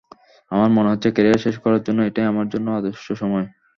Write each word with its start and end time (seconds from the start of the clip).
আমার 0.51 0.69
মনে 0.69 0.91
হচ্ছে, 0.91 1.09
ক্যারিয়ার 1.11 1.43
শেষ 1.45 1.55
করার 1.57 1.81
জন্য 1.83 1.99
এটাই 2.03 2.27
আমার 2.27 2.47
জন্য 2.49 2.67
আদর্শ 2.71 3.05
সময়। 3.13 3.45